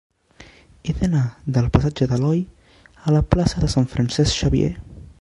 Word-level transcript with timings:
He 0.91 0.95
d'anar 1.01 1.21
del 1.57 1.69
passatge 1.77 2.09
d'Aloi 2.13 2.43
a 2.91 3.17
la 3.19 3.23
plaça 3.35 3.65
de 3.67 3.71
Sant 3.75 3.89
Francesc 3.97 4.39
Xavier. 4.43 4.73